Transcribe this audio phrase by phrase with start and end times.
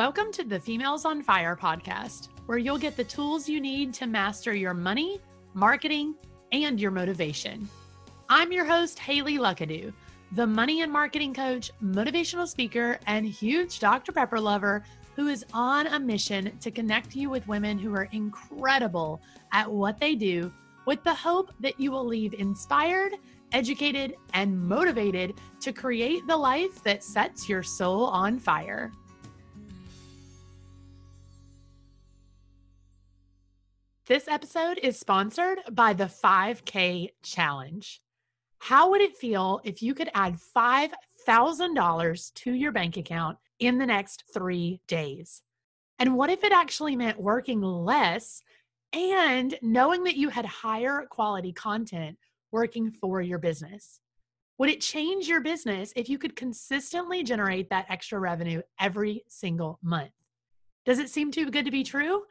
[0.00, 4.06] Welcome to the Females on Fire podcast, where you'll get the tools you need to
[4.06, 5.20] master your money,
[5.52, 6.14] marketing,
[6.52, 7.68] and your motivation.
[8.30, 9.92] I'm your host, Haley Luckadoo,
[10.32, 14.10] the money and marketing coach, motivational speaker, and huge Dr.
[14.10, 14.84] Pepper lover
[15.16, 19.20] who is on a mission to connect you with women who are incredible
[19.52, 20.50] at what they do
[20.86, 23.16] with the hope that you will leave inspired,
[23.52, 28.90] educated, and motivated to create the life that sets your soul on fire.
[34.10, 38.00] This episode is sponsored by the 5K Challenge.
[38.58, 43.86] How would it feel if you could add $5,000 to your bank account in the
[43.86, 45.44] next three days?
[46.00, 48.42] And what if it actually meant working less
[48.92, 52.18] and knowing that you had higher quality content
[52.50, 54.00] working for your business?
[54.58, 59.78] Would it change your business if you could consistently generate that extra revenue every single
[59.84, 60.10] month?
[60.84, 62.24] Does it seem too good to be true?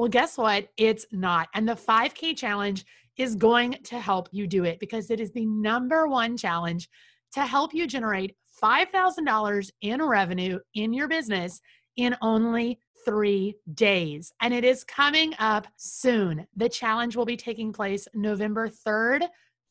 [0.00, 0.68] Well, guess what?
[0.78, 1.50] It's not.
[1.52, 2.86] And the 5K challenge
[3.18, 6.88] is going to help you do it because it is the number one challenge
[7.34, 11.60] to help you generate $5,000 in revenue in your business
[11.98, 14.32] in only three days.
[14.40, 16.46] And it is coming up soon.
[16.56, 19.28] The challenge will be taking place November 3rd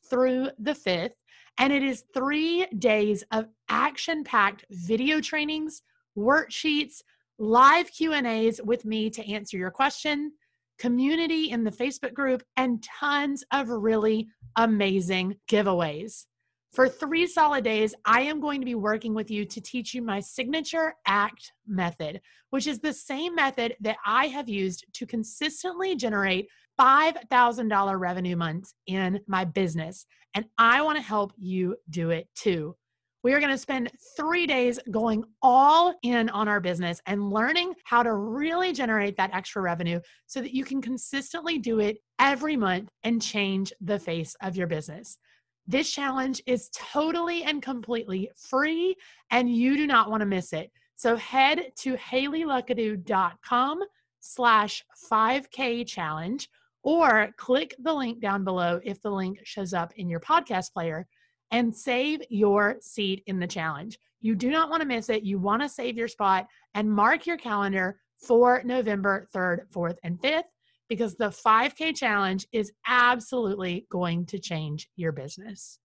[0.08, 1.10] through the 5th.
[1.58, 5.82] And it is three days of action packed video trainings,
[6.16, 7.02] worksheets,
[7.40, 10.30] live Q&As with me to answer your question,
[10.78, 16.26] community in the Facebook group, and tons of really amazing giveaways.
[16.74, 20.02] For three solid days, I am going to be working with you to teach you
[20.02, 25.96] my signature ACT method, which is the same method that I have used to consistently
[25.96, 26.46] generate
[26.78, 30.04] $5,000 revenue months in my business.
[30.34, 32.76] And I want to help you do it too.
[33.22, 37.74] We are going to spend three days going all in on our business and learning
[37.84, 42.56] how to really generate that extra revenue so that you can consistently do it every
[42.56, 45.18] month and change the face of your business.
[45.66, 48.96] This challenge is totally and completely free,
[49.30, 50.70] and you do not want to miss it.
[50.96, 53.80] So head to haleyluckadoo.com
[54.20, 56.48] slash 5K challenge
[56.82, 61.06] or click the link down below if the link shows up in your podcast player
[61.50, 63.98] and save your seat in the challenge.
[64.20, 65.22] You do not want to miss it.
[65.22, 70.20] You want to save your spot and mark your calendar for November 3rd, 4th, and
[70.20, 70.42] 5th
[70.88, 75.78] because the 5K challenge is absolutely going to change your business.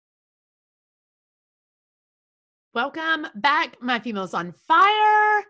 [2.74, 5.44] Welcome back, my females on fire.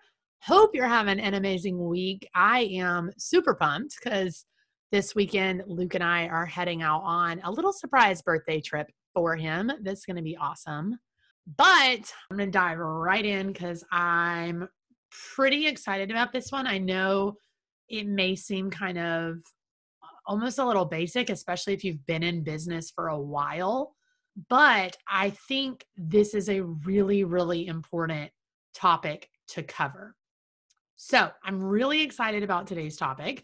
[0.44, 2.30] Hope you're having an amazing week.
[2.36, 4.46] I am super pumped because
[4.92, 9.36] this weekend, Luke and I are heading out on a little surprise birthday trip for
[9.36, 9.72] him.
[9.82, 11.00] That's going to be awesome.
[11.58, 14.68] But I'm going to dive right in because I'm
[15.36, 16.68] pretty excited about this one.
[16.68, 17.38] I know
[17.90, 19.38] it may seem kind of
[20.04, 23.96] uh, almost a little basic, especially if you've been in business for a while.
[24.50, 28.32] But I think this is a really, really important
[28.74, 30.16] topic to cover.
[30.98, 33.44] So I'm really excited about today's topic.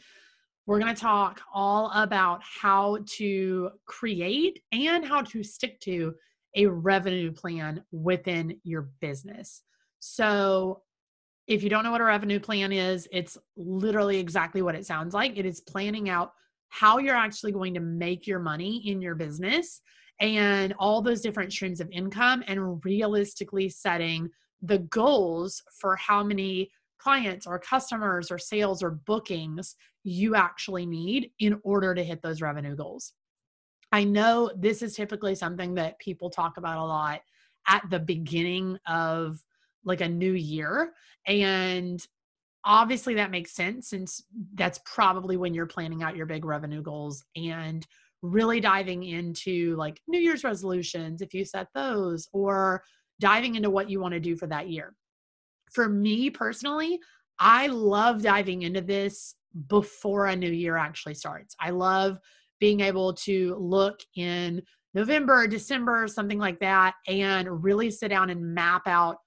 [0.66, 6.14] We're going to talk all about how to create and how to stick to
[6.56, 9.64] a revenue plan within your business.
[10.00, 10.82] So,
[11.48, 15.14] if you don't know what a revenue plan is, it's literally exactly what it sounds
[15.14, 15.38] like.
[15.38, 16.34] It is planning out
[16.70, 19.82] how you're actually going to make your money in your business
[20.20, 24.30] and all those different streams of income and realistically setting
[24.62, 31.32] the goals for how many clients or customers or sales or bookings you actually need
[31.40, 33.14] in order to hit those revenue goals.
[33.92, 37.22] I know this is typically something that people talk about a lot
[37.68, 39.44] at the beginning of
[39.84, 40.94] like a new year
[41.28, 42.06] and
[42.64, 44.24] obviously that makes sense since
[44.54, 47.86] that's probably when you're planning out your big revenue goals and
[48.22, 52.84] really diving into like new year's resolutions if you set those or
[53.20, 54.96] diving into what you want to do for that year
[55.72, 57.00] for me personally
[57.40, 59.36] i love diving into this
[59.68, 61.56] before a new year actually starts.
[61.60, 62.20] I love
[62.60, 64.62] being able to look in
[64.94, 69.18] november december something like that and really sit down and map out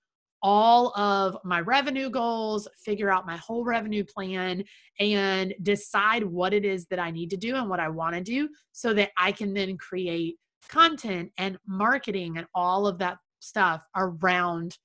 [0.46, 4.62] all of my revenue goals, figure out my whole revenue plan,
[5.00, 8.20] and decide what it is that I need to do and what I want to
[8.20, 10.36] do so that I can then create
[10.68, 14.76] content and marketing and all of that stuff around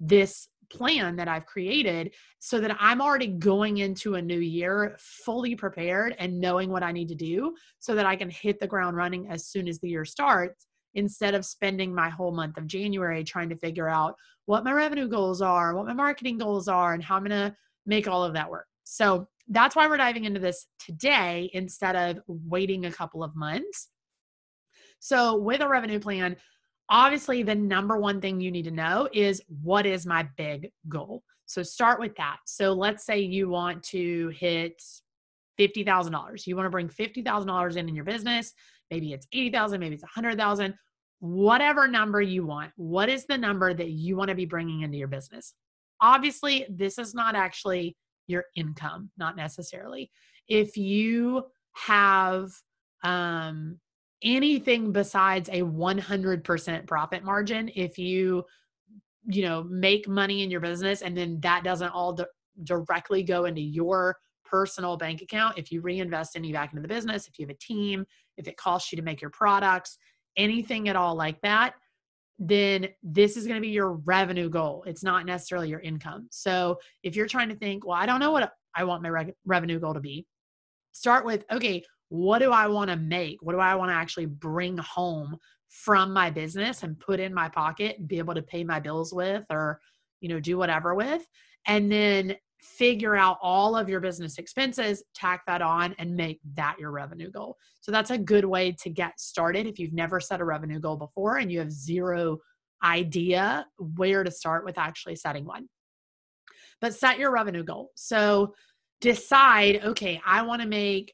[0.00, 5.54] this plan that I've created so that I'm already going into a new year fully
[5.54, 8.96] prepared and knowing what I need to do so that I can hit the ground
[8.96, 13.24] running as soon as the year starts instead of spending my whole month of January
[13.24, 14.14] trying to figure out
[14.46, 17.56] what my revenue goals are, what my marketing goals are, and how I'm going to
[17.86, 18.66] make all of that work.
[18.84, 23.88] So that's why we're diving into this today instead of waiting a couple of months.
[25.00, 26.36] So, with a revenue plan,
[26.94, 31.22] obviously the number one thing you need to know is what is my big goal?
[31.46, 32.38] So, start with that.
[32.46, 34.80] So, let's say you want to hit
[35.58, 36.46] $50,000.
[36.46, 38.52] You want to bring $50,000 in in your business.
[38.90, 40.74] Maybe it's 80,000, maybe it's 100,000,
[41.18, 42.70] whatever number you want.
[42.76, 45.54] What is the number that you want to be bringing into your business?
[46.00, 47.96] Obviously, this is not actually
[48.26, 50.10] your income, not necessarily.
[50.48, 52.50] If you have
[53.02, 53.80] um,
[54.24, 58.44] anything besides a 100% profit margin, if you
[59.26, 62.26] you know make money in your business and then that doesn't all di-
[62.62, 67.26] directly go into your personal bank account if you reinvest any back into the business
[67.26, 68.04] if you have a team
[68.36, 69.96] if it costs you to make your products
[70.36, 71.72] anything at all like that
[72.38, 74.84] then this is going to be your revenue goal.
[74.86, 76.26] It's not necessarily your income.
[76.30, 79.34] So if you're trying to think, well, I don't know what I want my re-
[79.44, 80.26] revenue goal to be,
[80.92, 81.84] start with, okay,
[82.14, 83.42] what do I want to make?
[83.42, 85.36] What do I want to actually bring home
[85.68, 89.12] from my business and put in my pocket and be able to pay my bills
[89.12, 89.80] with or,
[90.20, 91.26] you know, do whatever with?
[91.66, 96.76] And then figure out all of your business expenses, tack that on, and make that
[96.78, 97.56] your revenue goal.
[97.80, 100.96] So that's a good way to get started if you've never set a revenue goal
[100.96, 102.38] before and you have zero
[102.84, 105.68] idea where to start with actually setting one.
[106.80, 107.90] But set your revenue goal.
[107.96, 108.54] So
[109.00, 111.12] decide, okay, I want to make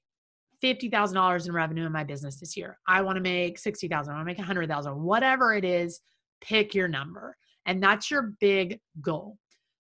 [0.63, 2.79] $50,000 in revenue in my business this year.
[2.87, 6.01] I want to make 60,000, I want to make 100,000, whatever it is,
[6.41, 7.37] pick your number.
[7.67, 9.37] And that's your big goal.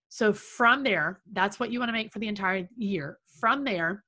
[0.09, 3.19] So from there, that's what you want to make for the entire year.
[3.39, 4.05] From there,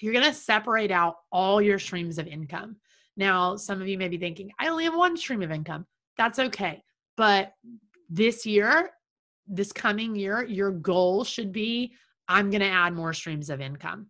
[0.00, 2.76] you're going to separate out all your streams of income.
[3.16, 5.86] Now, some of you may be thinking, I only have one stream of income.
[6.16, 6.82] That's okay.
[7.16, 7.52] But
[8.08, 8.90] this year,
[9.46, 11.94] this coming year, your goal should be
[12.28, 14.06] I'm going to add more streams of income.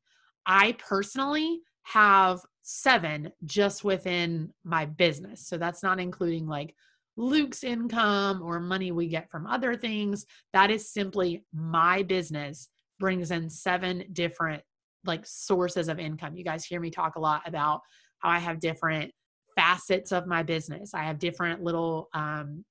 [0.47, 5.47] I personally have seven just within my business.
[5.47, 6.75] So that's not including like
[7.17, 10.27] Luke's income or money we get from other things.
[10.53, 14.63] That is simply my business brings in seven different
[15.05, 16.37] like sources of income.
[16.37, 17.81] You guys hear me talk a lot about
[18.19, 19.13] how I have different
[19.57, 20.95] facets of my business.
[20.95, 22.65] I have different little um,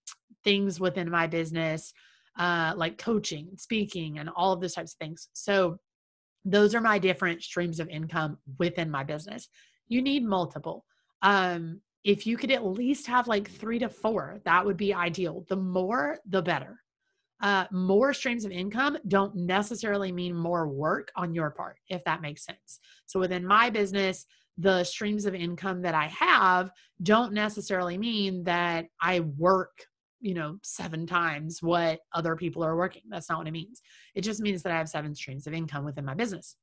[0.44, 1.94] things within my business,
[2.38, 5.30] uh, like coaching, speaking, and all of those types of things.
[5.34, 5.78] So,
[6.46, 9.50] those are my different streams of income within my business.
[9.88, 10.86] You need multiple.
[11.22, 15.46] Um, if you could at least have like three to four, that would be ideal.
[15.48, 16.80] The more, the better.
[17.42, 22.22] Uh, more streams of income don't necessarily mean more work on your part, if that
[22.22, 22.80] makes sense.
[23.06, 24.26] So within my business,
[24.58, 29.86] the streams of income that I have don't necessarily mean that I work,
[30.24, 33.04] you know, seven times what other people are working.
[33.10, 33.82] That's not what it means.
[34.16, 36.56] It just means that I have seven streams of income within my business.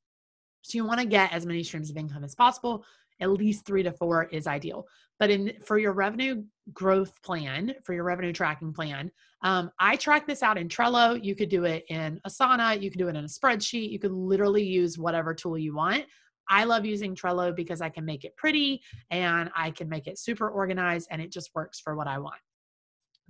[0.62, 2.84] So you want to get as many streams of income as possible
[3.20, 4.86] at least three to four is ideal.
[5.18, 6.42] But in for your revenue
[6.72, 9.10] growth plan, for your revenue tracking plan,
[9.42, 11.22] um, I track this out in Trello.
[11.22, 12.80] You could do it in Asana.
[12.80, 13.90] You could do it in a spreadsheet.
[13.90, 16.04] You could literally use whatever tool you want.
[16.48, 20.18] I love using Trello because I can make it pretty and I can make it
[20.18, 22.40] super organized and it just works for what I want.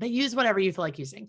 [0.00, 1.28] But use whatever you feel like using.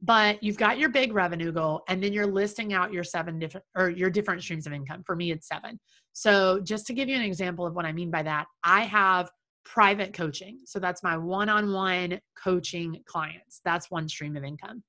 [0.00, 3.64] But you've got your big revenue goal and then you're listing out your seven different
[3.76, 5.02] or your different streams of income.
[5.06, 5.78] For me it's seven.
[6.12, 9.30] So just to give you an example of what i mean by that i have
[9.64, 10.58] private coaching.
[10.64, 13.60] So that's my one-on-one coaching clients.
[13.64, 14.82] That's one stream of income.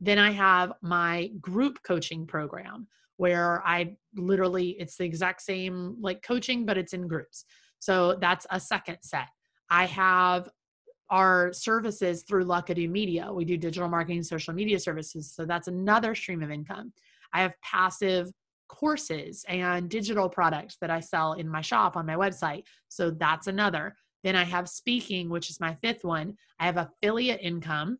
[0.00, 6.22] Then i have my group coaching program where i literally it's the exact same like
[6.22, 7.46] coaching but it's in groups.
[7.78, 9.28] So that's a second set.
[9.70, 10.48] I have
[11.10, 13.32] our services through Luckadoo Media.
[13.32, 15.32] We do digital marketing, social media services.
[15.34, 16.92] So that's another stream of income.
[17.32, 18.30] I have passive
[18.68, 22.64] courses and digital products that I sell in my shop on my website.
[22.88, 23.94] So that's another.
[24.24, 26.34] Then I have speaking, which is my fifth one.
[26.58, 27.98] I have affiliate income,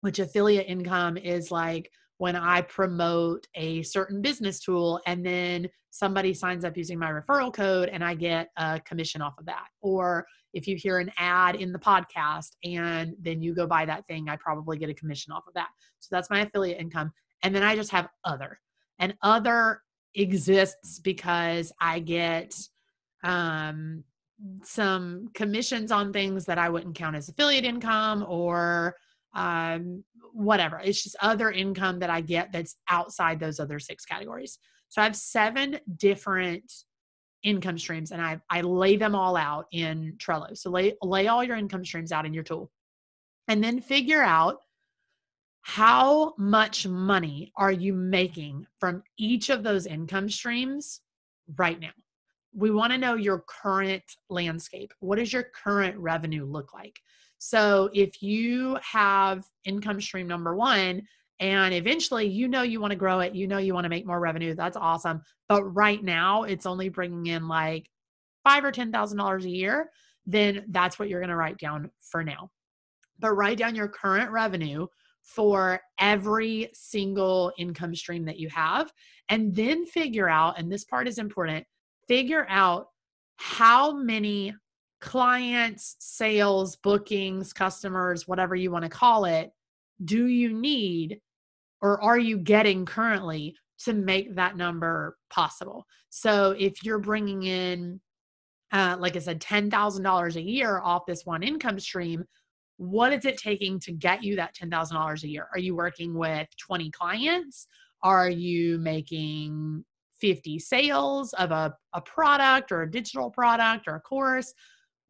[0.00, 6.34] which affiliate income is like when I promote a certain business tool and then somebody
[6.34, 9.66] signs up using my referral code and I get a commission off of that.
[9.80, 14.06] Or if you hear an ad in the podcast and then you go buy that
[14.06, 15.68] thing, I probably get a commission off of that.
[16.00, 17.12] So that's my affiliate income.
[17.42, 18.58] And then I just have other.
[18.98, 19.80] And other
[20.14, 22.54] exists because I get
[23.22, 24.04] um,
[24.62, 28.96] some commissions on things that I wouldn't count as affiliate income or
[29.34, 30.80] um, whatever.
[30.80, 34.58] It's just other income that I get that's outside those other six categories.
[34.88, 36.70] So I have seven different
[37.42, 40.56] income streams and I, I lay them all out in Trello.
[40.56, 42.70] So lay, lay all your income streams out in your tool
[43.48, 44.58] and then figure out
[45.62, 51.00] how much money are you making from each of those income streams
[51.56, 51.90] right now?
[52.54, 54.92] We want to know your current landscape.
[55.00, 56.98] What does your current revenue look like?
[57.38, 61.02] So if you have income stream number one,
[61.40, 64.06] and eventually you know you want to grow it, you know you want to make
[64.06, 65.22] more revenue, that's awesome.
[65.48, 67.90] But right now it's only bringing in like
[68.44, 69.90] five or ten thousand dollars a year,
[70.26, 72.50] then that's what you're going to write down for now.
[73.18, 74.86] But write down your current revenue
[75.22, 78.92] for every single income stream that you have.
[79.28, 81.66] And then figure out, and this part is important,
[82.08, 82.88] figure out
[83.36, 84.54] how many
[85.00, 89.52] clients, sales, bookings, customers, whatever you want to call it,
[90.04, 91.20] do you need
[91.82, 95.86] or are you getting currently to make that number possible?
[96.10, 98.00] So if you're bringing in,
[98.72, 102.24] uh, like I said, $10,000 a year off this one income stream,
[102.76, 105.48] what is it taking to get you that $10,000 a year?
[105.52, 107.66] Are you working with 20 clients?
[108.02, 109.84] Are you making
[110.20, 114.54] 50 sales of a, a product or a digital product or a course?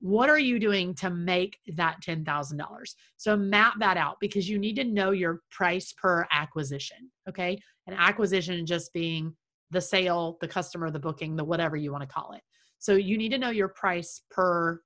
[0.00, 2.94] What are you doing to make that $10,000?
[3.16, 7.10] So map that out because you need to know your price per acquisition.
[7.28, 7.60] Okay.
[7.86, 9.34] An acquisition just being
[9.70, 12.42] the sale, the customer, the booking, the whatever you want to call it.
[12.78, 14.80] So you need to know your price per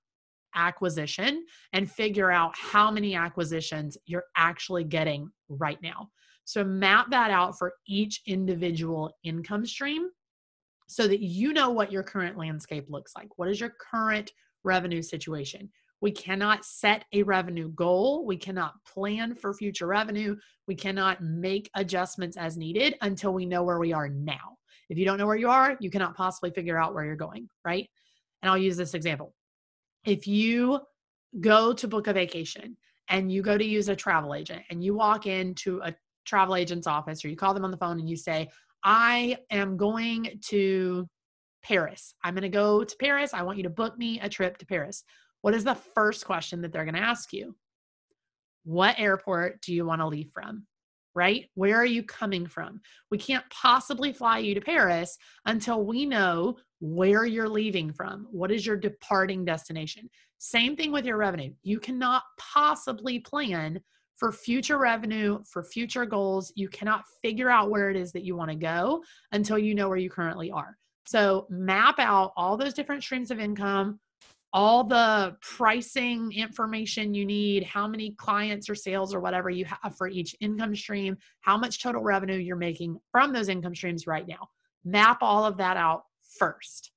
[0.56, 6.10] acquisition and figure out how many acquisitions you're actually getting right now.
[6.44, 10.08] So map that out for each individual income stream
[10.86, 13.28] so that you know what your current landscape looks like.
[13.36, 14.32] What is your current
[14.64, 15.70] revenue situation?
[16.00, 18.26] We cannot set a revenue goal.
[18.26, 20.36] We cannot plan for future revenue.
[20.66, 24.56] We cannot make adjustments as needed until we know where we are now.
[24.90, 27.48] If you don't know where you are, you cannot possibly figure out where you're going,
[27.64, 27.88] right?
[28.42, 29.34] And I'll use this example
[30.04, 30.80] if you
[31.40, 32.76] go to book a vacation
[33.08, 35.94] and you go to use a travel agent and you walk into a
[36.24, 38.48] travel agent's office or you call them on the phone and you say,
[38.82, 41.08] I am going to
[41.64, 42.14] Paris.
[42.22, 43.34] I'm going to go to Paris.
[43.34, 45.02] I want you to book me a trip to Paris.
[45.40, 47.56] What is the first question that they're going to ask you?
[48.64, 50.66] What airport do you want to leave from?
[51.14, 51.46] Right?
[51.54, 52.80] Where are you coming from?
[53.10, 55.16] We can't possibly fly you to Paris
[55.46, 58.26] until we know where you're leaving from.
[58.30, 60.10] What is your departing destination?
[60.38, 61.52] Same thing with your revenue.
[61.62, 63.80] You cannot possibly plan
[64.16, 66.52] for future revenue, for future goals.
[66.56, 69.02] You cannot figure out where it is that you want to go
[69.32, 70.76] until you know where you currently are.
[71.06, 74.00] So, map out all those different streams of income,
[74.54, 79.96] all the pricing information you need, how many clients or sales or whatever you have
[79.96, 84.28] for each income stream, how much total revenue you're making from those income streams right
[84.28, 84.48] now.
[84.84, 86.04] Map all of that out
[86.38, 86.92] first.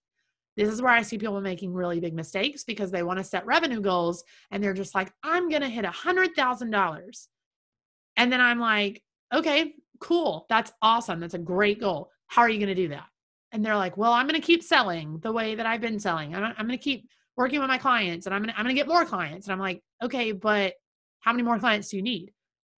[0.56, 3.46] This is where I see people making really big mistakes because they want to set
[3.46, 7.28] revenue goals and they're just like, I'm going to hit a $100,000.
[8.18, 10.46] And then I'm like, okay, cool.
[10.50, 11.20] That's awesome.
[11.20, 12.12] That's a great goal.
[12.28, 13.06] How are you going to do that?
[13.52, 16.36] And they're like, well, I'm going to keep selling the way that I've been selling.
[16.36, 18.76] I'm, I'm going to keep working with my clients and I'm going to, I'm going
[18.76, 19.48] to get more clients.
[19.48, 20.74] And I'm like, okay, but
[21.20, 22.34] how many more clients do you need?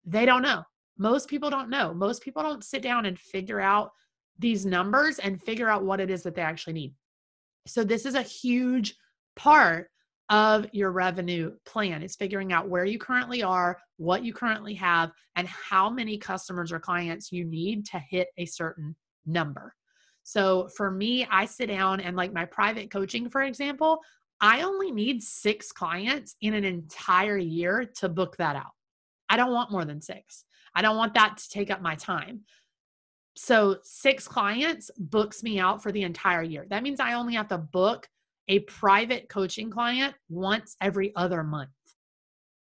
[0.05, 0.63] They don't know.
[0.99, 1.95] Most people don't know.
[1.95, 3.93] Most people don't sit down and figure out
[4.39, 6.95] these numbers and figure out what it is that they actually need.
[7.67, 8.95] So, this is a huge
[9.37, 9.91] part
[10.31, 15.11] of your revenue plan is figuring out where you currently are, what you currently have,
[15.37, 18.95] and how many customers or clients you need to hit a certain
[19.25, 19.75] number.
[20.29, 24.01] So for me, I sit down and like my private coaching, for example,
[24.43, 28.73] I only need six clients in an entire year to book that out.
[29.31, 30.45] I don't want more than six.
[30.75, 32.43] I don't want that to take up my time.
[33.37, 36.67] So, six clients books me out for the entire year.
[36.69, 38.07] That means I only have to book
[38.49, 41.71] a private coaching client once every other month.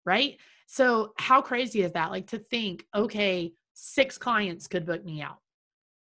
[0.05, 0.37] Right?
[0.67, 2.11] So, how crazy is that?
[2.11, 5.39] Like to think, okay, six clients could book me out.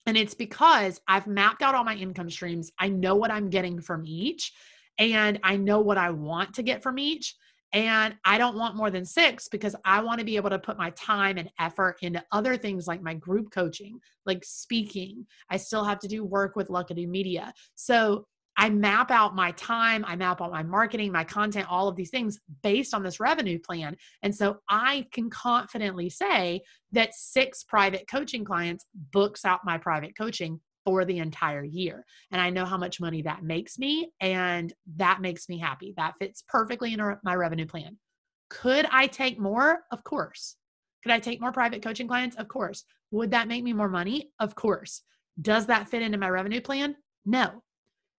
[0.06, 2.72] And it's because I've mapped out all my income streams.
[2.78, 4.52] I know what I'm getting from each,
[4.98, 7.36] and I know what I want to get from each.
[7.74, 10.76] And I don't want more than six because I want to be able to put
[10.76, 15.26] my time and effort into other things like my group coaching, like speaking.
[15.48, 17.54] I still have to do work with Luckadoo Media.
[17.74, 21.96] So I map out my time, I map out my marketing, my content, all of
[21.96, 23.96] these things based on this revenue plan.
[24.22, 26.60] And so I can confidently say
[26.92, 32.04] that six private coaching clients books out my private coaching for the entire year.
[32.30, 35.94] And I know how much money that makes me, and that makes me happy.
[35.96, 37.98] That fits perfectly in my revenue plan.
[38.50, 39.80] Could I take more?
[39.90, 40.56] Of course.
[41.02, 42.36] Could I take more private coaching clients?
[42.36, 42.84] Of course.
[43.12, 44.30] Would that make me more money?
[44.38, 45.02] Of course.
[45.40, 46.96] Does that fit into my revenue plan?
[47.24, 47.62] No.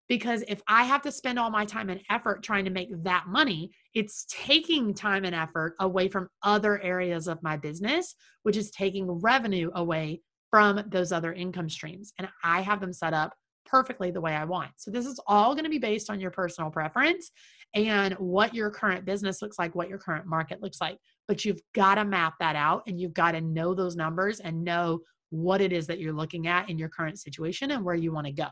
[0.10, 3.26] Because if I have to spend all my time and effort trying to make that
[3.28, 8.72] money, it's taking time and effort away from other areas of my business, which is
[8.72, 12.14] taking revenue away from those other income streams.
[12.20, 13.34] And I have them set up
[13.66, 14.72] perfectly the way I want.
[14.78, 17.32] So this is all going to be based on your personal preference
[17.74, 20.98] and what your current business looks like, what your current market looks like.
[21.28, 24.64] But you've got to map that out and you've got to know those numbers and
[24.64, 25.00] know
[25.32, 28.28] what it is that you're looking at in your current situation and where you want
[28.28, 28.48] to go.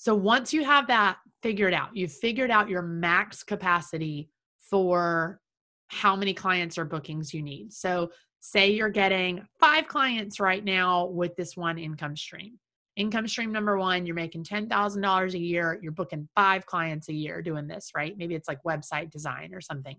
[0.00, 4.30] So once you have that figured out, you've figured out your max capacity
[4.70, 5.42] for
[5.88, 7.70] how many clients or bookings you need.
[7.74, 12.58] So say you're getting five clients right now with this one income stream.
[12.96, 15.78] Income stream number one, you're making $10,000 a year.
[15.82, 18.16] You're booking five clients a year doing this, right?
[18.16, 19.98] Maybe it's like website design or something.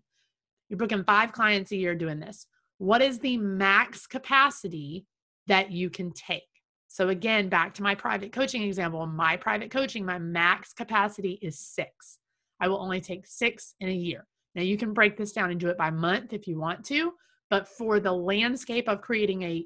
[0.68, 2.48] You're booking five clients a year doing this.
[2.80, 5.06] What is the max capacity
[5.46, 6.51] that you can take?
[6.94, 11.58] So, again, back to my private coaching example, my private coaching, my max capacity is
[11.58, 12.20] six.
[12.60, 14.28] I will only take six in a year.
[14.56, 17.14] Now, you can break this down and do it by month if you want to,
[17.50, 19.66] but for the landscape of creating a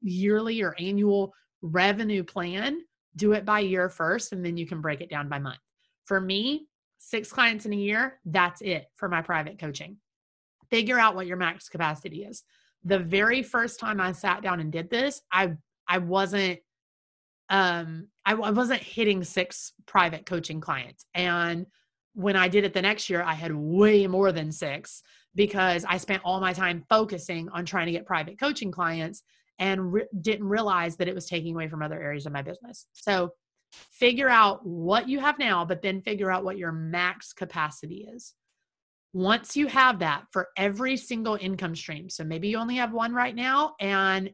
[0.00, 2.78] yearly or annual revenue plan,
[3.16, 5.58] do it by year first, and then you can break it down by month.
[6.04, 9.96] For me, six clients in a year, that's it for my private coaching.
[10.70, 12.44] Figure out what your max capacity is.
[12.84, 15.56] The very first time I sat down and did this, I
[15.90, 16.60] I wasn't
[17.50, 21.04] um I, I wasn't hitting six private coaching clients.
[21.14, 21.66] And
[22.14, 25.02] when I did it the next year, I had way more than six
[25.34, 29.22] because I spent all my time focusing on trying to get private coaching clients
[29.58, 32.86] and re- didn't realize that it was taking away from other areas of my business.
[32.92, 33.30] So
[33.72, 38.34] figure out what you have now, but then figure out what your max capacity is.
[39.12, 43.12] Once you have that for every single income stream, so maybe you only have one
[43.12, 44.30] right now, and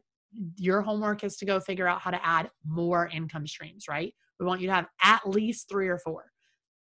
[0.55, 4.13] your homework is to go figure out how to add more income streams, right?
[4.39, 6.25] We want you to have at least three or four.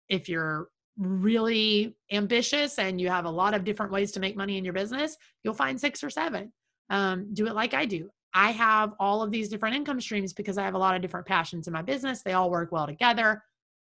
[0.10, 4.58] If you're really ambitious and you have a lot of different ways to make money
[4.58, 6.52] in your business, you'll find six or seven.
[6.90, 8.10] Um, do it like I do.
[8.34, 11.26] I have all of these different income streams because I have a lot of different
[11.26, 12.22] passions in my business.
[12.22, 13.44] They all work well together.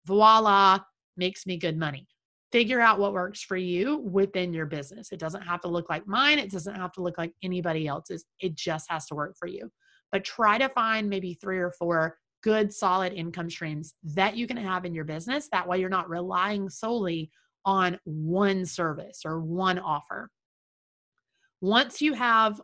[0.07, 0.81] Voila,
[1.16, 2.07] makes me good money.
[2.55, 5.11] Figure out what works for you within your business.
[5.11, 8.27] It doesn't have to look like mine, it doesn't have to look like anybody else's.
[8.38, 9.73] It just has to work for you.
[10.12, 14.57] But try to find maybe three or four good, solid income streams that you can
[14.57, 15.49] have in your business.
[15.51, 17.33] That way, you're not relying solely
[17.64, 20.31] on one service or one offer.
[21.61, 22.61] Once you have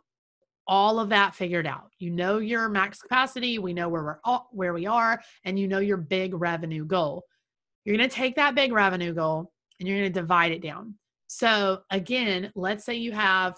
[0.67, 1.89] all of that figured out.
[1.99, 5.67] You know your max capacity, we know where we're all, where we are, and you
[5.67, 7.25] know your big revenue goal.
[7.83, 10.93] You're going to take that big revenue goal and you're going to divide it down.
[11.27, 13.57] So again, let's say you have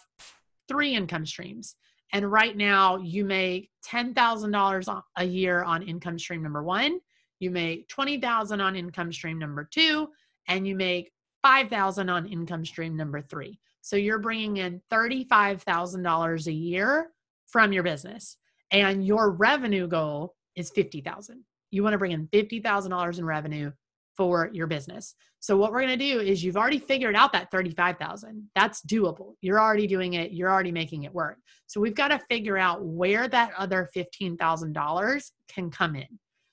[0.68, 1.76] three income streams
[2.14, 7.00] and right now you make $10,000 a year on income stream number 1,
[7.40, 10.08] you make 20,000 on income stream number 2,
[10.48, 13.60] and you make 5,000 on income stream number 3.
[13.82, 17.12] So you're bringing in $35,000 a year
[17.48, 18.38] from your business
[18.72, 21.44] and your revenue goal is 50,000.
[21.72, 23.72] You want to bring in $50,000 in revenue
[24.16, 25.16] for your business.
[25.40, 28.50] So what we're going to do is you've already figured out that 35,000.
[28.56, 29.34] That's doable.
[29.42, 31.38] You're already doing it, you're already making it work.
[31.68, 36.08] So we've got to figure out where that other $15,000 can come in.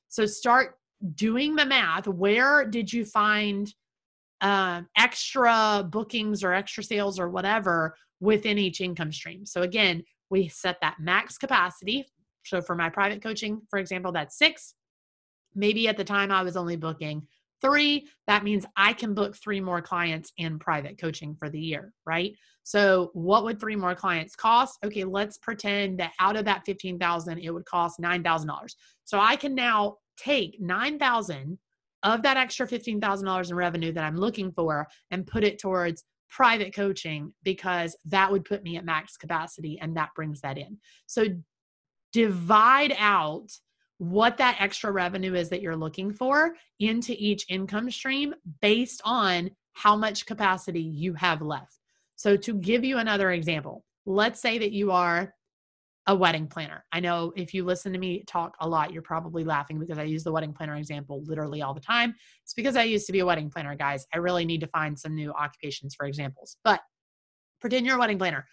[0.09, 0.75] So start
[1.14, 2.09] doing the math.
[2.09, 3.73] Where did you find
[4.40, 9.44] uh, extra bookings or extra sales or whatever within each income stream.
[9.46, 12.07] So again, we set that max capacity.
[12.44, 14.75] So for my private coaching, for example, that's six.
[15.55, 17.27] Maybe at the time I was only booking
[17.61, 18.09] three.
[18.27, 22.35] That means I can book three more clients in private coaching for the year, right?
[22.62, 24.79] So what would three more clients cost?
[24.85, 28.75] Okay, let's pretend that out of that 15,000, it would cost $9,000.
[29.05, 31.59] So I can now take 9,000
[32.03, 36.75] of that extra $15,000 in revenue that I'm looking for and put it towards private
[36.75, 40.79] coaching because that would put me at max capacity and that brings that in.
[41.07, 41.27] So
[42.12, 43.51] divide out
[44.00, 49.50] what that extra revenue is that you're looking for into each income stream based on
[49.74, 51.78] how much capacity you have left.
[52.16, 55.34] So to give you another example, let's say that you are
[56.06, 56.82] a wedding planner.
[56.90, 60.04] I know if you listen to me talk a lot, you're probably laughing because I
[60.04, 62.14] use the wedding planner example literally all the time.
[62.42, 64.06] It's because I used to be a wedding planner, guys.
[64.14, 66.56] I really need to find some new occupations for examples.
[66.64, 66.80] But
[67.60, 68.46] pretend you're a wedding planner.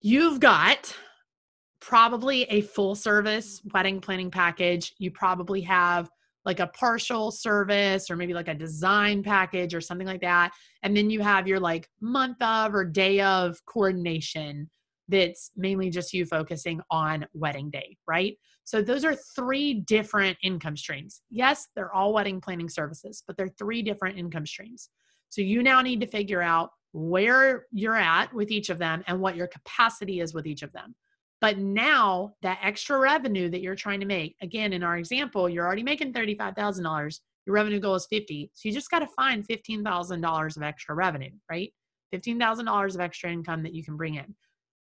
[0.00, 0.96] You've got
[1.82, 4.94] probably a full service wedding planning package.
[4.98, 6.08] You probably have
[6.44, 10.52] like a partial service or maybe like a design package or something like that.
[10.84, 14.70] And then you have your like month of or day of coordination
[15.08, 18.36] that's mainly just you focusing on wedding day, right?
[18.64, 21.22] So those are three different income streams.
[21.30, 24.88] Yes, they're all wedding planning services, but they're three different income streams.
[25.30, 29.20] So you now need to figure out where you're at with each of them and
[29.20, 30.94] what your capacity is with each of them.
[31.42, 35.66] But now that extra revenue that you're trying to make, again, in our example, you're
[35.66, 37.18] already making $35,000.
[37.46, 38.52] Your revenue goal is 50.
[38.54, 41.72] So you just got to find $15,000 of extra revenue, right?
[42.14, 44.36] $15,000 of extra income that you can bring in.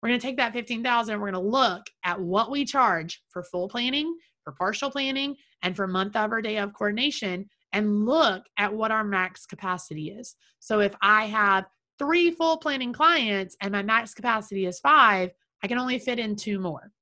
[0.00, 3.42] We're going to take that 15,000 we're going to look at what we charge for
[3.42, 8.44] full planning, for partial planning, and for month of or day of coordination and look
[8.58, 10.36] at what our max capacity is.
[10.60, 11.64] So if I have
[11.98, 15.30] three full planning clients and my max capacity is five,
[15.64, 16.92] I can only fit in two more.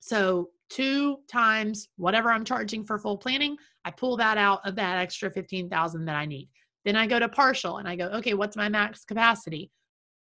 [0.00, 4.98] So two times whatever I'm charging for full planning, I pull that out of that
[4.98, 6.48] extra 15,000 that I need.
[6.84, 9.70] Then I go to partial and I go, okay, what's my max capacity?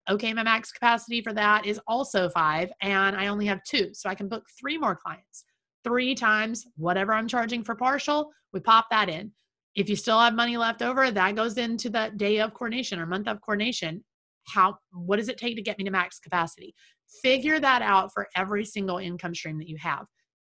[0.07, 3.89] Okay, my max capacity for that is also five, and I only have two.
[3.93, 5.45] So I can book three more clients.
[5.83, 9.31] Three times whatever I'm charging for partial, we pop that in.
[9.73, 13.07] If you still have money left over, that goes into the day of coordination or
[13.07, 14.03] month of coordination.
[14.47, 16.75] How what does it take to get me to max capacity?
[17.21, 20.05] Figure that out for every single income stream that you have.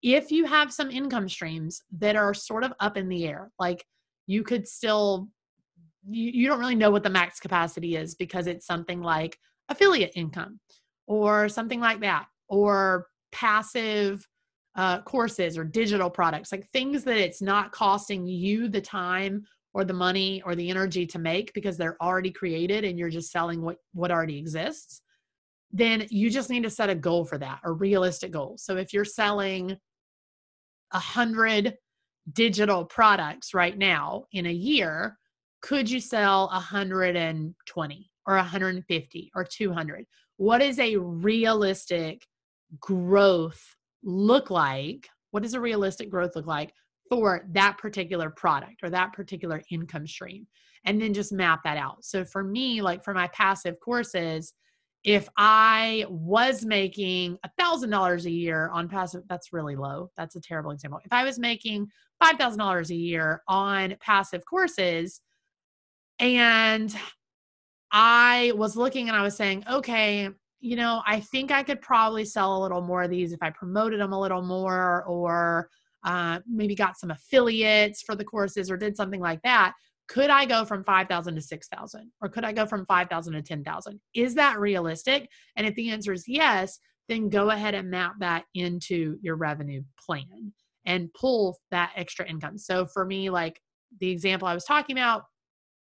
[0.03, 3.85] If you have some income streams that are sort of up in the air, like
[4.27, 5.29] you could still
[6.07, 9.37] you, you don't really know what the max capacity is because it's something like
[9.69, 10.59] affiliate income
[11.07, 14.27] or something like that or passive
[14.75, 19.83] uh, courses or digital products, like things that it's not costing you the time or
[19.83, 23.61] the money or the energy to make because they're already created and you're just selling
[23.61, 25.01] what, what already exists,
[25.73, 28.55] then you just need to set a goal for that, a realistic goal.
[28.57, 29.77] So if you're selling
[30.91, 31.77] a hundred
[32.33, 35.17] digital products right now in a year,
[35.61, 40.05] could you sell 120 or 150 or 200?
[40.37, 42.25] What is a realistic
[42.79, 45.07] growth look like?
[45.31, 46.73] What does a realistic growth look like
[47.09, 50.47] for that particular product or that particular income stream?
[50.83, 52.03] And then just map that out.
[52.03, 54.53] So for me, like for my passive courses,
[55.03, 60.11] if I was making a thousand dollars a year on passive, that's really low.
[60.15, 60.99] That's a terrible example.
[61.03, 61.87] If I was making
[62.23, 65.21] five thousand dollars a year on passive courses,
[66.19, 66.95] and
[67.91, 72.23] I was looking and I was saying, okay, you know, I think I could probably
[72.23, 75.67] sell a little more of these if I promoted them a little more or
[76.03, 79.73] uh, maybe got some affiliates for the courses or did something like that.
[80.11, 84.01] Could I go from 5,000 to 6,000 or could I go from 5,000 to 10,000?
[84.13, 85.29] Is that realistic?
[85.55, 89.81] And if the answer is yes, then go ahead and map that into your revenue
[89.97, 90.51] plan
[90.85, 92.57] and pull that extra income.
[92.57, 93.61] So for me, like
[94.01, 95.23] the example I was talking about,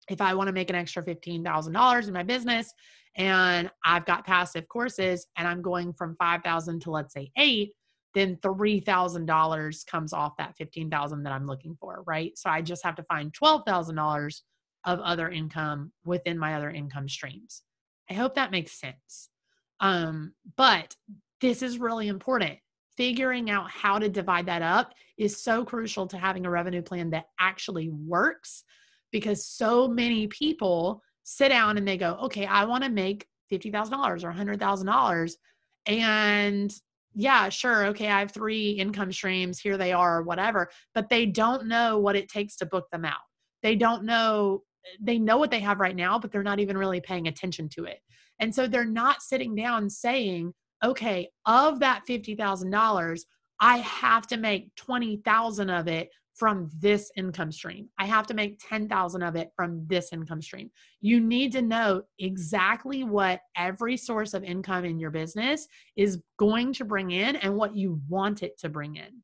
[0.09, 2.73] if I want to make an extra $15,000 in my business
[3.17, 7.73] and I've got passive courses and I'm going from 5,000 to let's say 8,
[8.15, 12.37] then $3,000 comes off that 15,000 that I'm looking for, right?
[12.37, 14.41] So I just have to find $12,000
[14.85, 17.63] of other income within my other income streams.
[18.11, 19.31] I hope that makes sense.
[19.81, 20.95] Um, but
[21.41, 22.59] this is really important.
[22.97, 27.11] Figuring out how to divide that up is so crucial to having a revenue plan
[27.11, 28.65] that actually works
[29.11, 34.25] because so many people sit down and they go, okay, I want to make $50,000
[34.25, 35.33] or $100,000.
[35.87, 36.75] And
[37.15, 37.87] yeah, sure.
[37.87, 39.59] Okay, I have three income streams.
[39.59, 40.71] Here they are, or whatever.
[40.95, 43.21] But they don't know what it takes to book them out.
[43.63, 44.63] They don't know,
[45.01, 47.85] they know what they have right now, but they're not even really paying attention to
[47.85, 47.99] it.
[48.41, 53.21] And so they're not sitting down saying, okay, of that $50,000,
[53.61, 57.89] I have to make 20,000 of it from this income stream.
[57.99, 60.71] I have to make 10,000 of it from this income stream.
[61.01, 65.67] You need to know exactly what every source of income in your business
[65.97, 69.23] is going to bring in and what you want it to bring in.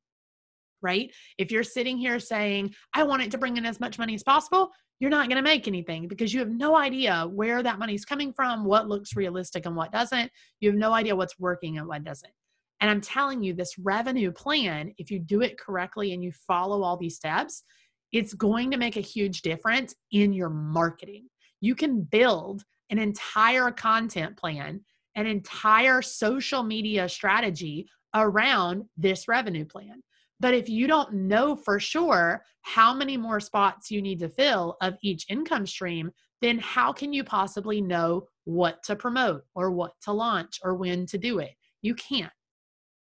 [0.80, 1.10] Right?
[1.38, 4.22] If you're sitting here saying, I want it to bring in as much money as
[4.22, 8.04] possible, you're not going to make anything because you have no idea where that money's
[8.04, 10.30] coming from, what looks realistic and what doesn't.
[10.60, 12.32] You have no idea what's working and what doesn't.
[12.80, 16.82] And I'm telling you, this revenue plan, if you do it correctly and you follow
[16.82, 17.64] all these steps,
[18.12, 21.28] it's going to make a huge difference in your marketing.
[21.60, 24.80] You can build an entire content plan,
[25.16, 30.02] an entire social media strategy around this revenue plan.
[30.40, 34.76] But if you don't know for sure how many more spots you need to fill
[34.80, 39.92] of each income stream, then how can you possibly know what to promote or what
[40.02, 41.50] to launch or when to do it?
[41.82, 42.32] You can't.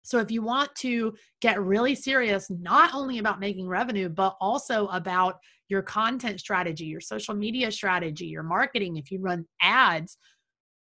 [0.03, 4.87] So, if you want to get really serious, not only about making revenue, but also
[4.87, 5.37] about
[5.69, 10.17] your content strategy, your social media strategy, your marketing, if you run ads,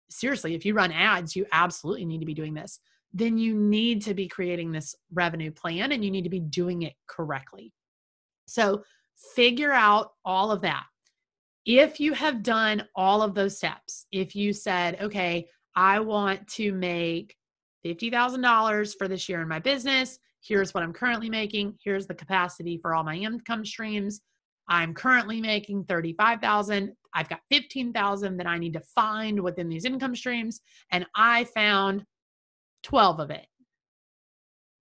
[0.09, 2.79] seriously, if you run ads, you absolutely need to be doing this.
[3.13, 6.81] Then you need to be creating this revenue plan and you need to be doing
[6.83, 7.73] it correctly.
[8.47, 8.83] So,
[9.35, 10.83] figure out all of that.
[11.65, 16.73] if you have done all of those steps, if you said, okay, I want to
[16.73, 17.35] make
[17.85, 22.77] $50,000 for this year in my business, here's what I'm currently making, here's the capacity
[22.81, 24.21] for all my income streams.
[24.69, 26.93] I'm currently making 35,000.
[27.13, 32.05] I've got 15,000 that I need to find within these income streams and I found
[32.83, 33.45] 12 of it.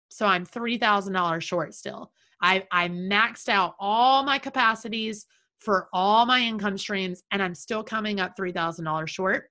[0.09, 2.12] So I'm $3,000 short still.
[2.41, 5.27] I I maxed out all my capacities
[5.59, 9.45] for all my income streams and I'm still coming up $3,000 short.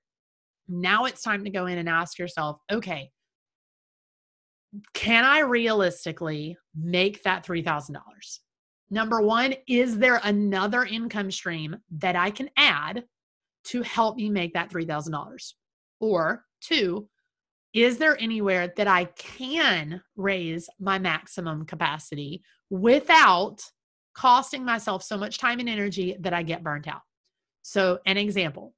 [0.68, 3.10] Now it's time to go in and ask yourself, okay,
[4.94, 7.96] can I realistically make that $3,000?
[8.90, 13.04] Number one, is there another income stream that I can add
[13.64, 15.52] to help me make that $3,000?
[16.00, 17.08] Or two,
[17.72, 23.62] is there anywhere that I can raise my maximum capacity without
[24.14, 27.00] costing myself so much time and energy that I get burnt out?
[27.62, 28.74] So, an example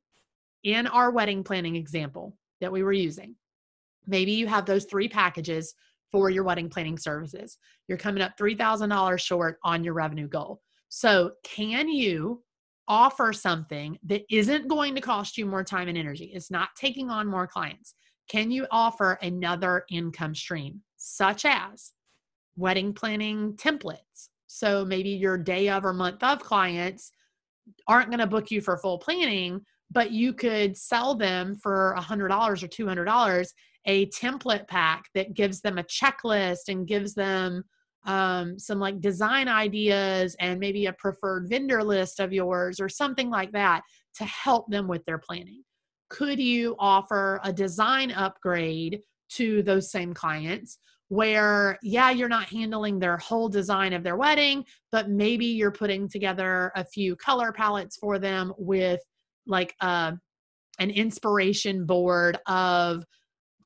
[0.62, 3.34] in our wedding planning example that we were using,
[4.06, 5.74] maybe you have those three packages
[6.10, 7.58] for your wedding planning services.
[7.88, 10.62] You're coming up $3,000 short on your revenue goal.
[10.88, 12.42] So, can you
[12.86, 16.30] offer something that isn't going to cost you more time and energy?
[16.32, 17.94] It's not taking on more clients.
[18.28, 21.92] Can you offer another income stream, such as
[22.56, 24.28] wedding planning templates?
[24.46, 27.10] So, maybe your day of or month of clients
[27.88, 32.30] aren't going to book you for full planning, but you could sell them for $100
[32.30, 33.48] or $200
[33.86, 37.64] a template pack that gives them a checklist and gives them
[38.06, 43.30] um, some like design ideas and maybe a preferred vendor list of yours or something
[43.30, 43.82] like that
[44.16, 45.62] to help them with their planning.
[46.10, 50.78] Could you offer a design upgrade to those same clients?
[51.08, 56.08] Where, yeah, you're not handling their whole design of their wedding, but maybe you're putting
[56.08, 59.00] together a few color palettes for them with
[59.46, 60.12] like a, uh,
[60.80, 63.04] an inspiration board of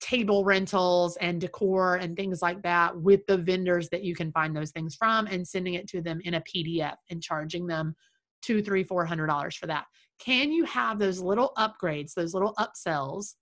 [0.00, 4.54] table rentals and decor and things like that with the vendors that you can find
[4.54, 7.94] those things from and sending it to them in a pdf and charging them
[8.42, 9.84] two three four hundred dollars for that.
[10.20, 13.34] Can you have those little upgrades those little upsells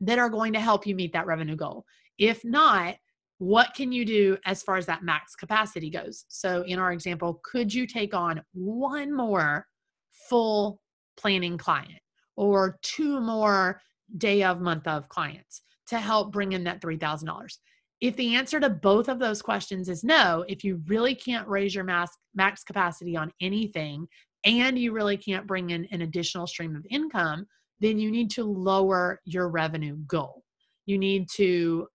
[0.00, 1.84] that are going to help you meet that revenue goal?
[2.18, 2.96] If not
[3.38, 6.24] what can you do as far as that max capacity goes?
[6.28, 9.66] So in our example could you take on one more
[10.12, 10.82] full
[11.16, 12.00] planning client
[12.36, 13.80] or two more
[14.16, 17.58] day of month of clients to help bring in that $3,000?
[18.00, 21.74] If the answer to both of those questions is no, if you really can't raise
[21.74, 24.06] your max, max capacity on anything
[24.44, 27.46] and you really can't bring in an additional stream of income,
[27.80, 30.44] then you need to lower your revenue goal.
[30.86, 31.88] You need to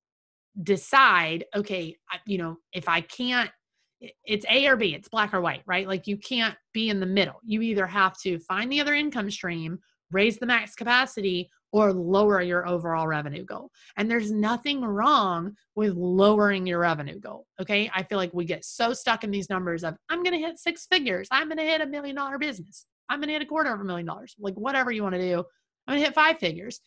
[0.62, 3.50] decide, okay, you know, if I can't,
[4.26, 5.88] it's A or B, it's black or white, right?
[5.88, 7.40] Like you can't be in the middle.
[7.44, 9.80] You either have to find the other income stream,
[10.12, 13.72] raise the max capacity, or lower your overall revenue goal.
[13.98, 17.48] And there's nothing wrong with lowering your revenue goal.
[17.60, 17.90] Okay.
[17.94, 20.60] I feel like we get so stuck in these numbers of, I'm going to hit
[20.60, 21.28] six figures.
[21.32, 22.86] I'm going to hit a million dollar business.
[23.10, 24.36] I'm going to hit a quarter of a million dollars.
[24.40, 25.40] Like whatever you want to do.
[25.88, 26.80] I'm going to hit five figures.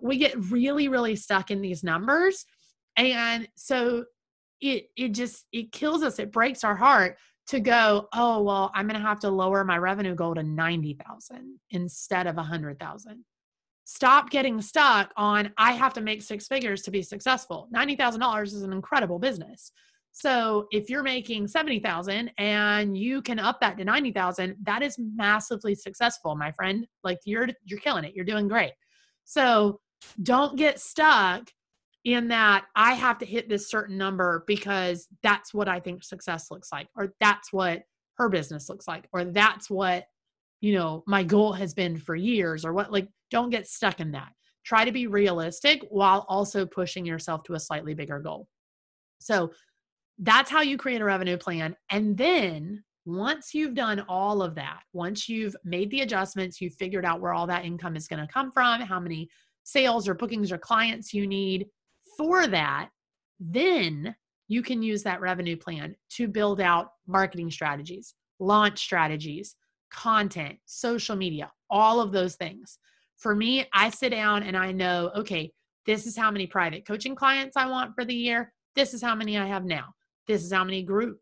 [0.00, 2.46] We get really, really stuck in these numbers.
[2.96, 4.06] And so
[4.62, 6.18] it, it just, it kills us.
[6.18, 7.18] It breaks our heart
[7.48, 11.60] to go, oh, well, I'm going to have to lower my revenue goal to 90,000
[11.70, 13.24] instead of 100,000
[13.92, 17.68] stop getting stuck on i have to make six figures to be successful.
[17.74, 19.70] $90000 is an incredible business.
[20.12, 25.74] So if you're making 70000 and you can up that to 90000 that is massively
[25.74, 26.86] successful my friend.
[27.04, 28.14] Like you're you're killing it.
[28.14, 28.72] You're doing great.
[29.24, 29.80] So
[30.22, 31.50] don't get stuck
[32.04, 36.50] in that i have to hit this certain number because that's what i think success
[36.50, 37.82] looks like or that's what
[38.18, 40.06] her business looks like or that's what
[40.62, 44.12] you know my goal has been for years or what like don't get stuck in
[44.12, 44.32] that.
[44.64, 48.46] Try to be realistic while also pushing yourself to a slightly bigger goal.
[49.18, 49.52] So
[50.18, 51.74] that's how you create a revenue plan.
[51.90, 57.04] And then once you've done all of that, once you've made the adjustments, you've figured
[57.04, 59.28] out where all that income is going to come from, how many
[59.64, 61.66] sales or bookings or clients you need
[62.16, 62.90] for that,
[63.40, 64.14] then
[64.46, 69.56] you can use that revenue plan to build out marketing strategies, launch strategies,
[69.92, 72.78] content, social media, all of those things.
[73.16, 75.52] For me, I sit down and I know, okay,
[75.86, 78.52] this is how many private coaching clients I want for the year.
[78.74, 79.94] This is how many I have now.
[80.26, 81.18] This is how many group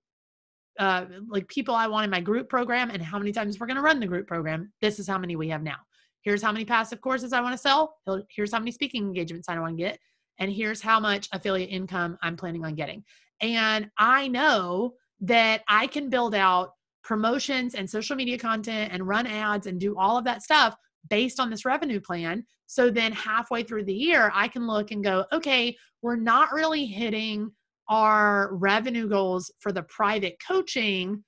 [0.79, 3.77] uh, like people I want in my group program and how many times we're going
[3.77, 4.73] to run the group program.
[4.81, 5.77] This is how many we have now.
[6.23, 7.97] Here's how many passive courses I want to sell.
[8.31, 9.99] Here's how many speaking engagements I want to get.
[10.39, 13.05] And here's how much affiliate income I'm planning on getting.
[13.41, 19.27] And I know that I can build out promotions and social media content and run
[19.27, 20.75] ads and do all of that stuff
[21.09, 22.45] based on this revenue plan.
[22.67, 26.87] So then halfway through the year, I can look and go, okay, we're not really
[26.87, 27.51] hitting
[27.89, 31.25] our revenue goals for the private coaching,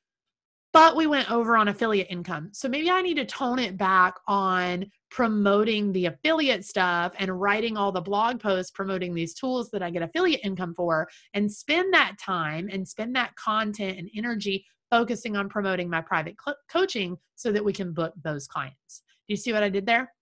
[0.72, 2.50] but we went over on affiliate income.
[2.52, 7.76] So maybe I need to tone it back on promoting the affiliate stuff and writing
[7.76, 11.92] all the blog posts promoting these tools that I get affiliate income for and spend
[11.92, 17.16] that time and spend that content and energy focusing on promoting my private co- coaching
[17.34, 19.02] so that we can book those clients.
[19.26, 20.12] Do you see what I did there?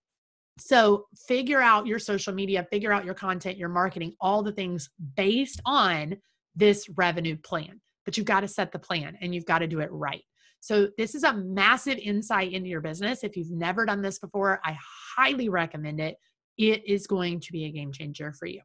[0.61, 4.88] So figure out your social media, figure out your content, your marketing, all the things
[5.16, 6.16] based on
[6.54, 7.80] this revenue plan.
[8.04, 10.22] But you've got to set the plan and you've got to do it right.
[10.61, 13.24] So this is a massive insight into your business.
[13.24, 14.78] If you've never done this before, I
[15.16, 16.16] highly recommend it.
[16.59, 18.61] It is going to be a game changer for you.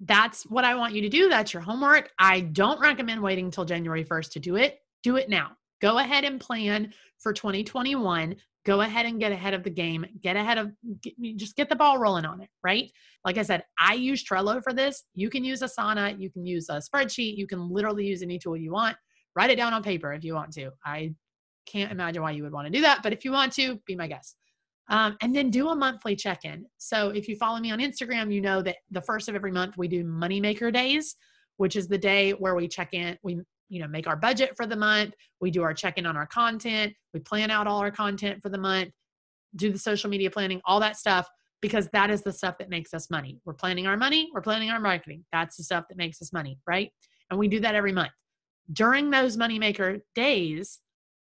[0.00, 1.28] That's what I want you to do.
[1.28, 2.10] That's your homework.
[2.18, 4.78] I don't recommend waiting until January 1st to do it.
[5.02, 5.52] Do it now.
[5.80, 10.04] Go ahead and plan for 2021 go ahead and get ahead of the game.
[10.20, 12.90] Get ahead of get, just get the ball rolling on it right?
[13.24, 15.04] Like i said i use trello for this.
[15.14, 16.18] You can use asana.
[16.20, 17.36] You can use a spreadsheet.
[17.36, 18.96] You can literally use any tool you want.
[19.36, 20.70] Write it down on paper if you want to.
[20.84, 21.14] I
[21.66, 23.96] can't imagine why you would want to do that but if you want to be
[23.96, 24.36] my guest
[24.88, 26.64] um, and then do a monthly check-in.
[26.78, 29.76] So if you follow me on instagram you know that the first of every month
[29.76, 31.16] we do moneymaker days
[31.56, 34.66] which is the day where we check in we you know make our budget for
[34.66, 35.14] the month.
[35.40, 36.92] We do our check-in on our content.
[37.12, 38.90] We plan out all our content for the month.
[39.54, 41.28] Do the social media planning all that stuff
[41.62, 43.40] because that is the stuff that makes us money.
[43.44, 44.30] We're planning our money.
[44.32, 45.24] We're planning our marketing.
[45.32, 46.90] That's the stuff that makes us money right?
[47.30, 48.12] And we do that every month.
[48.72, 50.80] During those moneymaker days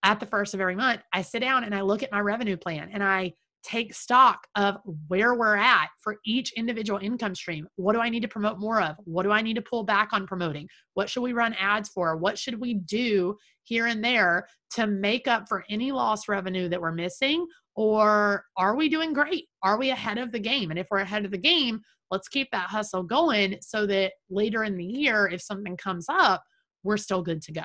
[0.04, 2.56] at the first of every month i sit down and i look at my revenue
[2.56, 7.68] plan and i take stock of where we're at for each individual income stream.
[7.76, 8.96] What do I need to promote more of?
[9.06, 10.68] What do I need to pull back on promoting?
[10.94, 12.18] What should we run ads for?
[12.18, 16.82] What should we do here and there to make up for any lost revenue that
[16.82, 17.46] we're missing?
[17.76, 19.46] Or are we doing great?
[19.64, 20.70] Are we ahead of the game?
[20.70, 24.64] And if we're ahead of the game, let's keep that hustle going so that later
[24.64, 26.44] in the year, if something comes up,
[26.84, 27.64] we're still good to go.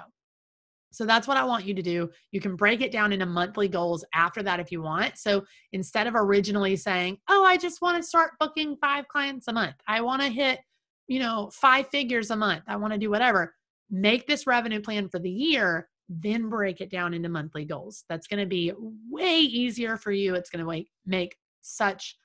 [0.95, 2.11] So that's what I want you to do.
[2.31, 5.19] You can break it down into monthly goals after that if you want.
[5.19, 9.53] So instead of originally saying, "Oh, I just want to start booking 5 clients a
[9.53, 9.77] month.
[9.87, 10.61] I want to hit,
[11.07, 12.65] you know, 5 figures a month.
[12.69, 13.55] I want to do whatever."
[13.91, 18.05] Make this revenue plan for the year, then break it down into monthly goals.
[18.09, 18.73] That's going to be
[19.11, 20.35] way easier for you.
[20.35, 22.17] It's going to make such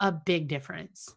[0.00, 1.14] a big difference.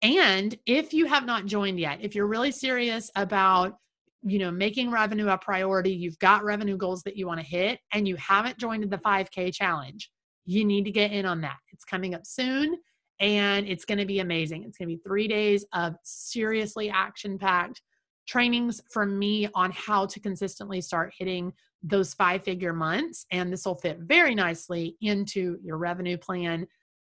[0.00, 3.78] And if you have not joined yet, if you're really serious about
[4.24, 5.92] you know making revenue a priority.
[5.92, 9.54] You've got revenue goals that you want to hit and you haven't joined the 5k
[9.54, 10.10] challenge.
[10.46, 11.58] You need to get in on that.
[11.72, 12.76] It's coming up soon
[13.20, 14.64] and it's going to be amazing.
[14.64, 17.82] It's going to be three days of seriously action packed
[18.26, 23.66] trainings from me on how to consistently start hitting those five figure months and this
[23.66, 26.66] will fit very nicely into your revenue plan.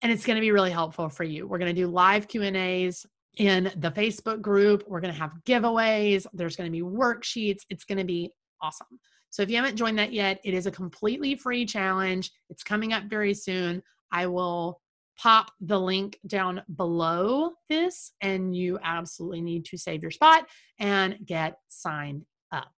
[0.02, 1.48] And it's going to be really helpful for you.
[1.48, 3.06] We're going to do live q and a's
[3.38, 4.84] in the Facebook group.
[4.88, 6.26] We're going to have giveaways.
[6.34, 7.62] There's going to be worksheets.
[7.70, 9.00] It's going to be awesome.
[9.30, 12.32] So if you haven't joined that yet, it is a completely free challenge.
[12.50, 13.84] It's coming up very soon.
[14.12, 14.82] I will
[15.18, 20.48] pop the link down below this, and you absolutely need to save your spot
[20.80, 22.72] and get signed up.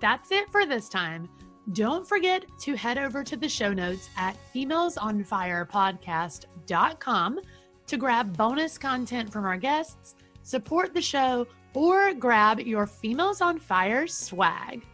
[0.00, 1.28] That's it for this time.
[1.72, 7.40] Don't forget to head over to the show notes at femalesonfirepodcast.com
[7.88, 13.58] to grab bonus content from our guests, support the show, or grab your Females on
[13.58, 14.84] Fire swag.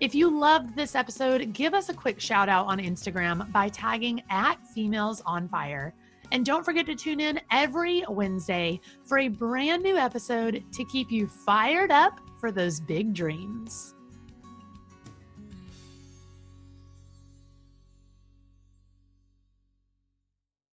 [0.00, 4.22] If you loved this episode, give us a quick shout out on Instagram by tagging
[4.30, 5.94] at Females on Fire.
[6.32, 11.10] And don't forget to tune in every Wednesday for a brand new episode to keep
[11.10, 13.94] you fired up for those big dreams.